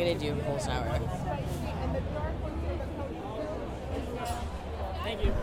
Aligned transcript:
going 0.00 0.18
to 0.18 0.24
do 0.24 0.32
in 0.32 0.40
Cold 0.44 0.62
Sour. 0.62 0.98
Thank 5.04 5.24
you. 5.24 5.34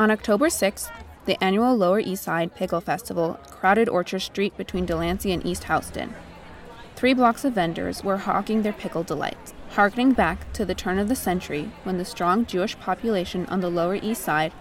On 0.00 0.10
October 0.10 0.46
6th, 0.46 0.90
the 1.26 1.42
annual 1.42 1.76
Lower 1.76 2.00
East 2.00 2.24
Side 2.24 2.56
Pickle 2.56 2.80
Festival 2.80 3.38
crowded 3.48 3.88
Orchard 3.88 4.20
Street 4.20 4.56
between 4.56 4.86
Delancey 4.86 5.30
and 5.30 5.46
East 5.46 5.64
Houston. 5.64 6.14
Three 6.96 7.14
blocks 7.14 7.44
of 7.44 7.52
vendors 7.52 8.02
were 8.02 8.16
hawking 8.16 8.62
their 8.62 8.72
pickle 8.72 9.04
delights, 9.04 9.54
harkening 9.70 10.12
back 10.12 10.52
to 10.54 10.64
the 10.64 10.74
turn 10.74 10.98
of 10.98 11.08
the 11.08 11.14
century 11.14 11.70
when 11.84 11.98
the 11.98 12.04
strong 12.04 12.44
Jewish 12.44 12.76
population 12.80 13.46
on 13.46 13.60
the 13.60 13.70
Lower 13.70 13.94
East 13.94 14.22
Side 14.22 14.52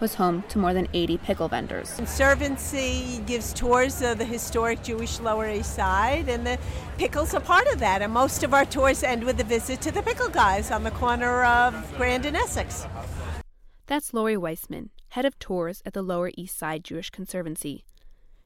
was 0.00 0.14
home 0.14 0.42
to 0.48 0.58
more 0.58 0.72
than 0.72 0.88
80 0.92 1.18
pickle 1.18 1.48
vendors. 1.48 1.94
Conservancy 1.94 3.22
gives 3.26 3.52
tours 3.52 4.02
of 4.02 4.18
the 4.18 4.24
historic 4.24 4.82
Jewish 4.82 5.20
Lower 5.20 5.48
East 5.50 5.74
Side, 5.74 6.28
and 6.28 6.46
the 6.46 6.58
pickles 6.98 7.34
are 7.34 7.40
part 7.40 7.66
of 7.68 7.78
that. 7.80 8.02
And 8.02 8.12
most 8.12 8.42
of 8.42 8.54
our 8.54 8.64
tours 8.64 9.02
end 9.02 9.24
with 9.24 9.40
a 9.40 9.44
visit 9.44 9.80
to 9.82 9.90
the 9.90 10.02
Pickle 10.02 10.28
Guys 10.28 10.70
on 10.70 10.84
the 10.84 10.90
corner 10.90 11.44
of 11.44 11.94
Grand 11.96 12.26
and 12.26 12.36
Essex. 12.36 12.86
That's 13.86 14.12
Lori 14.12 14.36
Weissman, 14.36 14.90
head 15.10 15.24
of 15.24 15.38
tours 15.38 15.82
at 15.86 15.92
the 15.92 16.02
Lower 16.02 16.30
East 16.36 16.58
Side 16.58 16.84
Jewish 16.84 17.10
Conservancy. 17.10 17.84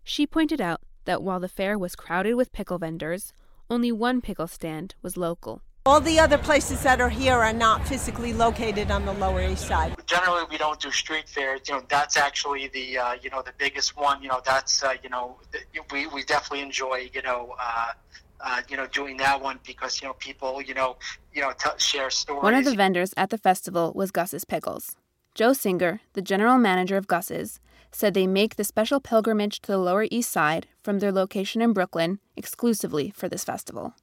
She 0.04 0.26
pointed 0.26 0.60
out 0.60 0.80
that 1.04 1.22
while 1.22 1.40
the 1.40 1.48
fair 1.48 1.78
was 1.78 1.96
crowded 1.96 2.34
with 2.34 2.52
pickle 2.52 2.78
vendors, 2.78 3.32
only 3.70 3.90
one 3.92 4.20
pickle 4.20 4.46
stand 4.46 4.94
was 5.02 5.16
local. 5.16 5.62
All 5.90 6.00
the 6.00 6.20
other 6.20 6.38
places 6.38 6.84
that 6.84 7.00
are 7.00 7.08
here 7.08 7.34
are 7.34 7.52
not 7.52 7.84
physically 7.84 8.32
located 8.32 8.92
on 8.92 9.04
the 9.04 9.12
Lower 9.12 9.42
East 9.42 9.66
Side. 9.66 9.92
Generally, 10.06 10.44
we 10.48 10.56
don't 10.56 10.78
do 10.78 10.88
street 10.92 11.28
fairs. 11.28 11.62
You 11.66 11.74
know, 11.74 11.82
that's 11.88 12.16
actually 12.16 12.68
the 12.68 12.96
uh, 12.96 13.14
you 13.20 13.28
know 13.28 13.42
the 13.42 13.52
biggest 13.58 13.96
one. 13.96 14.22
You 14.22 14.28
know, 14.28 14.40
that's 14.46 14.84
uh, 14.84 14.94
you 15.02 15.08
know 15.08 15.38
we 15.90 16.06
we 16.06 16.22
definitely 16.22 16.60
enjoy 16.60 17.10
you 17.12 17.22
know. 17.22 17.56
Uh, 17.60 17.88
uh, 18.42 18.60
you 18.68 18.76
know, 18.76 18.86
doing 18.86 19.16
that 19.16 19.42
one 19.42 19.58
because 19.66 20.00
you 20.00 20.06
know 20.06 20.14
people, 20.14 20.62
you 20.62 20.74
know, 20.74 20.96
you 21.34 21.42
know, 21.42 21.52
t- 21.58 21.68
share 21.78 22.08
stories. 22.08 22.42
One 22.42 22.54
of 22.54 22.64
the 22.64 22.76
vendors 22.76 23.12
at 23.16 23.30
the 23.30 23.36
festival 23.36 23.92
was 23.92 24.12
Gus's 24.12 24.44
Pickles. 24.44 24.96
Joe 25.34 25.52
Singer, 25.52 26.00
the 26.12 26.22
general 26.22 26.56
manager 26.56 26.96
of 26.96 27.08
Gus's, 27.08 27.58
said 27.90 28.14
they 28.14 28.28
make 28.28 28.54
the 28.54 28.64
special 28.64 29.00
pilgrimage 29.00 29.60
to 29.62 29.72
the 29.72 29.78
Lower 29.78 30.06
East 30.08 30.30
Side 30.30 30.68
from 30.84 31.00
their 31.00 31.12
location 31.12 31.60
in 31.60 31.72
Brooklyn 31.72 32.20
exclusively 32.36 33.10
for 33.10 33.28
this 33.28 33.42
festival. 33.42 33.94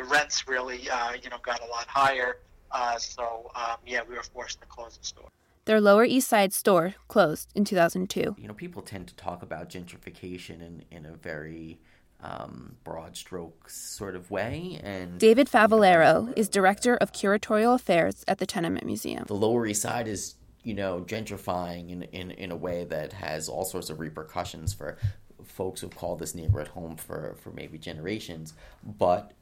The 0.00 0.06
rents 0.06 0.48
really, 0.48 0.88
uh, 0.88 1.12
you 1.22 1.28
know, 1.28 1.36
got 1.42 1.60
a 1.60 1.66
lot 1.66 1.86
higher, 1.86 2.38
uh, 2.70 2.96
so 2.96 3.50
um, 3.54 3.76
yeah, 3.86 4.00
we 4.08 4.14
were 4.14 4.22
forced 4.22 4.58
to 4.62 4.66
close 4.66 4.96
the 4.96 5.04
store. 5.04 5.28
Their 5.66 5.78
Lower 5.78 6.04
East 6.04 6.26
Side 6.26 6.54
store 6.54 6.94
closed 7.08 7.50
in 7.54 7.66
2002. 7.66 8.36
You 8.38 8.48
know, 8.48 8.54
people 8.54 8.80
tend 8.80 9.08
to 9.08 9.14
talk 9.16 9.42
about 9.42 9.68
gentrification 9.68 10.62
in, 10.62 10.84
in 10.90 11.04
a 11.04 11.12
very 11.12 11.80
um, 12.22 12.76
broad 12.82 13.14
strokes 13.14 13.76
sort 13.76 14.16
of 14.16 14.30
way. 14.30 14.80
And 14.82 15.18
David 15.18 15.50
Favaloro 15.50 16.32
is 16.34 16.48
director 16.48 16.96
of 16.96 17.12
curatorial 17.12 17.74
affairs 17.74 18.24
at 18.26 18.38
the 18.38 18.46
Tenement 18.46 18.86
Museum. 18.86 19.24
The 19.26 19.34
Lower 19.34 19.66
East 19.66 19.82
Side 19.82 20.08
is, 20.08 20.36
you 20.62 20.72
know, 20.72 21.04
gentrifying 21.06 21.90
in, 21.90 22.04
in, 22.04 22.30
in 22.30 22.50
a 22.50 22.56
way 22.56 22.84
that 22.84 23.12
has 23.12 23.50
all 23.50 23.66
sorts 23.66 23.90
of 23.90 24.00
repercussions 24.00 24.72
for 24.72 24.96
folks 25.44 25.82
who've 25.82 25.94
called 25.94 26.20
this 26.20 26.34
neighborhood 26.34 26.68
home 26.68 26.96
for, 26.96 27.36
for 27.42 27.50
maybe 27.50 27.76
generations. 27.76 28.54
But 28.82 29.32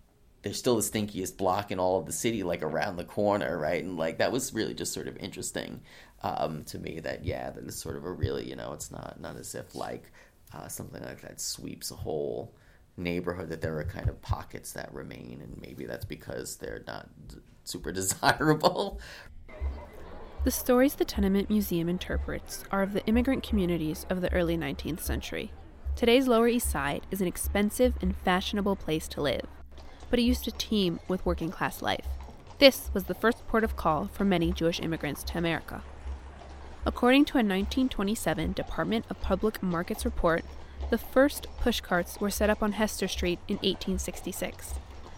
there's 0.43 0.59
still 0.59 0.77
the 0.77 0.83
stinkiest 0.83 1.37
block 1.37 1.71
in 1.71 1.81
all 1.81 1.99
of 1.99 2.07
the 2.07 2.13
city, 2.13 2.43
like 2.43 2.63
around 2.63 2.97
the 2.97 3.05
corner, 3.05 3.59
right? 3.59 3.83
And 3.83 3.97
like 3.97 4.19
that 4.19 4.31
was 4.31 4.55
really 4.55 4.75
just 4.75 4.93
sort 4.93 5.09
of 5.09 5.17
interesting 5.17 5.81
um, 6.23 6.65
to 6.65 6.79
me. 6.79 7.01
That 7.01 7.25
yeah, 7.25 7.51
that 7.51 7.65
is 7.65 7.77
sort 7.77 7.97
of 7.97 8.05
a 8.05 8.13
really, 8.13 8.49
you 8.49 8.57
know, 8.57 8.73
it's 8.73 8.91
not 8.91 9.21
not 9.21 9.37
as 9.37 9.55
if 9.55 9.75
like 9.75 10.13
uh, 10.55 10.69
something 10.69 11.03
like 11.03 11.23
that 11.23 11.41
sweeps 11.41 11.91
a 11.91 11.97
whole 11.97 12.55
neighborhood. 12.97 13.49
That 13.49 13.61
there 13.61 13.77
are 13.79 13.85
kind 13.85 14.09
of 14.09 14.23
pockets 14.23 14.73
that 14.73 14.93
remain, 14.95 15.41
and 15.43 15.61
maybe 15.61 15.87
that's 15.87 16.05
because 16.05 16.57
they're 16.57 16.85
not 16.87 17.09
super 17.65 17.91
desirable. 17.93 19.01
The 20.45 20.53
stories 20.53 20.95
the 20.95 21.05
Tenement 21.05 21.51
Museum 21.51 21.89
interprets 21.89 22.65
are 22.71 22.83
of 22.83 22.93
the 22.93 23.05
immigrant 23.07 23.43
communities 23.43 24.07
of 24.09 24.21
the 24.21 24.33
early 24.33 24.57
19th 24.57 25.01
century. 25.01 25.51
Today's 25.97 26.29
Lower 26.29 26.47
East 26.47 26.71
Side 26.71 27.09
is 27.11 27.21
an 27.21 27.27
expensive 27.27 27.95
and 28.01 28.17
fashionable 28.17 28.77
place 28.77 29.09
to 29.09 29.21
live 29.21 29.49
but 30.11 30.19
it 30.19 30.23
used 30.23 30.45
to 30.45 30.53
teem 30.53 31.01
with 31.09 31.25
working 31.27 31.51
class 31.51 31.83
life. 31.83 32.07
This 32.59 32.91
was 32.93 33.05
the 33.05 33.15
first 33.15 33.47
port 33.47 33.65
of 33.65 33.77
call 33.77 34.09
for 34.13 34.25
many 34.25 34.53
Jewish 34.53 34.81
immigrants 34.81 35.23
to 35.25 35.39
America. 35.39 35.83
According 36.85 37.27
to 37.27 37.35
a 37.35 37.45
1927 37.45 38.53
Department 38.53 39.05
of 39.11 39.21
Public 39.21 39.63
Markets 39.63 40.05
report, 40.05 40.45
the 40.91 40.99
first 40.99 41.47
pushcarts 41.61 42.21
were 42.21 42.31
set 42.31 42.51
up 42.51 42.63
on 42.63 42.73
Hester 42.73 43.09
Street 43.09 43.39
in 43.47 43.57
1866. 43.57 44.75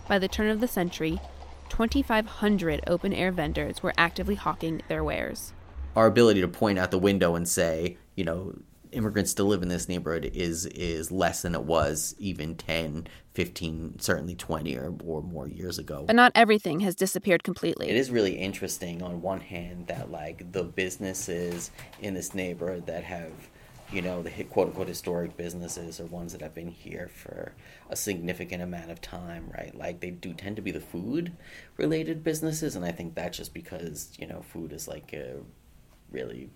By 0.09 0.19
the 0.19 0.29
turn 0.29 0.51
of 0.51 0.61
the 0.61 0.69
century, 0.69 1.21
2,500 1.69 2.81
open 2.87 3.13
air 3.13 3.31
vendors 3.31 3.83
were 3.83 3.95
actively 3.97 4.35
hawking 4.35 4.83
their 4.89 5.05
wares. 5.05 5.53
Our 5.95 6.07
ability 6.07 6.41
to 6.41 6.49
point 6.49 6.79
out 6.79 6.91
the 6.91 6.99
window 6.99 7.37
and 7.37 7.49
say, 7.49 7.97
you 8.17 8.25
know, 8.25 8.55
immigrants 8.93 9.35
to 9.35 9.45
live 9.45 9.63
in 9.63 9.69
this 9.69 9.89
neighborhood 9.89 10.31
is 10.35 10.67
is 10.67 11.11
less 11.11 11.43
than 11.43 11.55
it 11.55 11.65
was 11.65 12.15
even 12.19 12.55
10 12.55 13.07
15 13.35 14.01
certainly 14.01 14.35
20 14.35 14.77
or, 14.77 14.95
or 15.05 15.23
more 15.23 15.47
years 15.47 15.79
ago. 15.79 16.05
But 16.07 16.17
not 16.17 16.33
everything 16.35 16.81
has 16.81 16.95
disappeared 16.95 17.45
completely. 17.45 17.89
It 17.89 17.97
is 17.97 18.11
really 18.11 18.37
interesting 18.37 19.03
on 19.03 19.23
one 19.23 19.41
hand 19.41 19.87
that 19.87 20.11
like 20.11 20.53
the 20.53 20.65
businesses 20.65 21.71
in 22.01 22.15
this 22.15 22.35
neighborhood 22.35 22.87
that 22.87 23.05
have 23.05 23.33
you 23.93 24.03
know 24.03 24.23
the 24.23 24.31
quote 24.45 24.69
unquote 24.69 24.89
historic 24.89 25.37
businesses 25.37 26.01
are 26.01 26.07
ones 26.07 26.33
that 26.33 26.41
have 26.41 26.55
been 26.55 26.69
here 26.69 27.09
for 27.09 27.55
a 27.89 27.97
significant 27.97 28.63
amount 28.63 28.91
of 28.91 29.01
time 29.01 29.51
right? 29.57 29.75
Like 29.75 30.01
they 30.01 30.11
do 30.11 30.33
tend 30.33 30.57
to 30.57 30.63
be 30.63 30.71
the 30.71 30.81
food 30.81 31.33
related 31.77 32.23
businesses 32.23 32.77
and 32.77 32.85
i 32.85 32.93
think 32.93 33.15
that's 33.15 33.37
just 33.37 33.55
because 33.55 34.13
you 34.19 34.27
know 34.27 34.43
food 34.43 34.73
is 34.73 34.87
like 34.87 35.13
a 35.13 35.37
really 36.11 36.51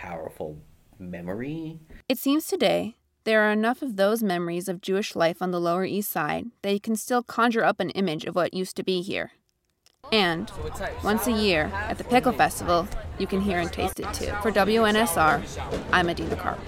powerful 0.00 0.56
memory. 0.98 1.78
It 2.08 2.16
seems 2.16 2.46
today 2.46 2.96
there 3.24 3.42
are 3.42 3.52
enough 3.52 3.82
of 3.82 3.96
those 3.96 4.22
memories 4.22 4.66
of 4.66 4.80
Jewish 4.80 5.14
life 5.14 5.42
on 5.42 5.50
the 5.50 5.60
Lower 5.60 5.84
East 5.84 6.10
Side 6.10 6.46
that 6.62 6.72
you 6.72 6.80
can 6.80 6.96
still 6.96 7.22
conjure 7.22 7.64
up 7.64 7.80
an 7.80 7.90
image 7.90 8.24
of 8.24 8.34
what 8.34 8.54
used 8.54 8.76
to 8.76 8.82
be 8.82 9.02
here. 9.02 9.32
And 10.10 10.50
once 11.04 11.26
a 11.26 11.32
year 11.32 11.70
at 11.74 11.98
the 11.98 12.04
Pickle 12.04 12.32
Festival, 12.32 12.88
you 13.18 13.26
can 13.26 13.42
hear 13.42 13.58
and 13.58 13.70
taste 13.70 14.00
it 14.00 14.12
too. 14.14 14.32
For 14.40 14.50
WNSR, 14.50 15.84
I'm 15.92 16.08
Adina 16.08 16.36
Carp. 16.36 16.58